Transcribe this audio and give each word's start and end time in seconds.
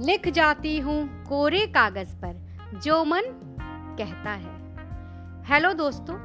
लिख 0.00 0.28
जाती 0.28 0.78
हूँ 0.78 1.24
कोरे 1.24 1.66
कागज़ 1.66 2.14
पर, 2.16 2.80
जो 2.84 3.04
मन 3.04 3.22
कहता 3.98 4.30
है। 4.30 4.54
हेलो 5.44 5.72
दोस्तों, 5.72 6.16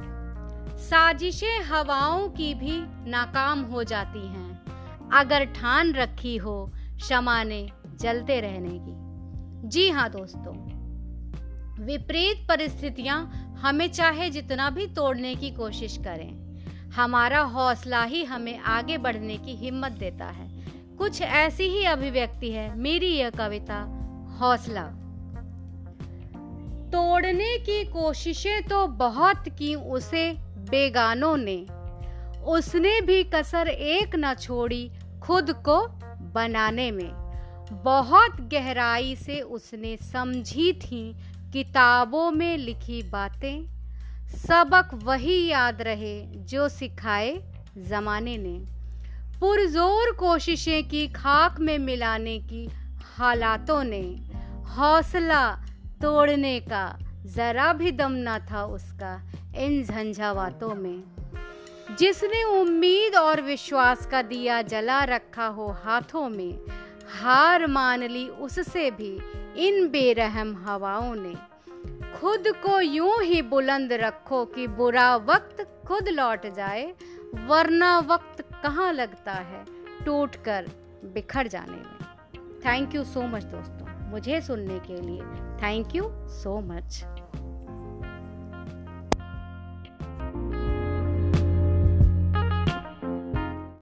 साजिशें 0.78 1.62
हवाओं 1.62 2.28
की 2.28 2.54
भी 2.54 2.78
नाकाम 3.10 3.62
हो 3.62 3.82
जाती 3.84 4.26
हैं, 4.26 5.10
अगर 5.12 5.44
ठान 5.44 5.92
रखी 5.92 6.36
हो 6.36 6.72
क्षमा 6.96 7.42
ने 7.44 7.68
जलते 8.00 8.40
रहने 8.40 8.78
की। 8.78 9.68
जी 9.68 9.88
हाँ 9.90 10.08
दोस्तों, 10.10 10.54
विपरीत 11.84 12.46
परिस्थितियाँ 12.48 13.20
हमें 13.62 13.88
चाहे 13.88 14.30
जितना 14.30 14.70
भी 14.70 14.86
तोड़ने 14.86 15.34
की 15.34 15.50
कोशिश 15.50 15.96
करें, 15.98 16.30
हमारा 16.90 17.40
हौसला 17.40 18.02
ही 18.04 18.24
हमें 18.24 18.58
आगे 18.58 18.98
बढ़ने 18.98 19.36
की 19.36 19.56
हिम्मत 19.56 19.92
देता 19.92 20.24
है। 20.24 20.67
कुछ 20.98 21.22
ऐसी 21.22 21.64
ही 21.64 21.84
अभिव्यक्ति 21.84 22.50
है, 22.52 22.78
मेरी 22.78 23.16
यह 23.16 23.30
कविता, 23.30 23.76
हौसला। 24.40 24.82
तोड़ने 26.88 27.58
की 27.58 27.84
कोशिशें 27.84 28.62
तो 28.62 28.86
बहुत 28.86 29.48
की 29.48 29.74
उसे 29.74 30.32
बेगानों 30.70 31.36
ने। 31.36 31.66
उसने 32.44 33.00
भी 33.00 33.24
कसर 33.24 33.68
एक 33.68 34.10
न 34.16 34.34
छोड़ी 34.34 34.90
खुद 35.22 35.52
को 35.52 35.86
बनाने 36.32 36.90
में। 36.90 37.10
बहुत 37.72 38.40
गहराई 38.40 39.16
से 39.16 39.40
उसने 39.40 39.96
समझी 39.96 40.72
थी 40.72 41.16
किताबों 41.52 42.30
में 42.30 42.58
लिखी 42.58 43.02
बातें। 43.02 43.66
सबक 44.26 44.90
वही 44.94 45.46
याद 45.46 45.82
रहे 45.82 46.26
जो 46.26 46.68
सिखाए 46.68 47.42
जमाने 47.78 48.36
ने। 48.36 48.77
पुरजोर 49.40 50.10
कोशिशें 50.12 50.88
की 50.88 51.08
खाक 51.08 51.60
में 51.60 51.78
मिलाने 51.78 52.38
की 52.38 52.70
हालातों 53.16 53.84
ने 53.84 54.02
हौसला 54.66 55.52
तोड़ने 56.02 56.60
का 56.60 56.98
जरा 57.26 57.72
भी 57.72 57.92
दम 57.92 58.12
ना 58.12 58.38
था 58.38 58.64
उसका 58.64 59.22
इन 59.56 59.84
झंझावातों 59.84 60.74
में। 60.74 61.02
जिसने 61.98 62.44
उम्मीद 62.44 63.14
और 63.14 63.40
विश्वास 63.40 64.06
का 64.06 64.22
दिया 64.22 64.62
जला 64.62 65.04
रखा 65.04 65.46
हो 65.46 65.76
हाथों 65.84 66.28
में, 66.28 66.58
हार 67.20 67.66
मान 67.66 68.02
ली 68.02 68.28
उससे 68.28 68.90
भी 68.90 69.18
इन 69.56 69.88
बेरहम 69.88 70.64
हवाओं 70.66 71.14
ने। 71.14 71.34
खुद 72.20 72.44
को 72.48 72.80
यूँ 72.80 73.22
ही 73.22 73.42
बुलंद 73.42 73.92
रखो 73.92 74.44
कि 74.44 74.66
बुरा 74.66 75.16
वक्त 75.16 75.84
खुद 75.88 76.08
लौट 76.08 76.46
जाए, 76.46 76.94
वरना 77.34 77.98
वक्त 77.98 78.44
कहाँ 78.62 78.92
लगता 78.92 79.32
है 79.32 79.64
टूट 80.04 80.36
कर 80.36 80.66
बिखर 81.04 81.46
जाने 81.46 81.72
में। 81.72 82.60
थैंक 82.60 82.94
यू 82.94 83.04
सो 83.04 83.22
मच 83.22 83.44
दोस्तों। 83.44 84.10
मुझे 84.10 84.40
सुनने 84.40 84.78
के 84.78 85.00
लिए 85.00 85.22
थैंक 85.62 85.94
यू 85.96 86.04
सो 86.28 86.60
मच 86.60 87.02